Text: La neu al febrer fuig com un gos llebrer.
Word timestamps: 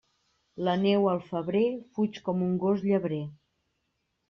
La 0.67 0.73
neu 0.83 1.05
al 1.11 1.21
febrer 1.27 1.61
fuig 1.99 2.19
com 2.31 2.43
un 2.49 2.59
gos 2.67 2.83
llebrer. 2.89 3.23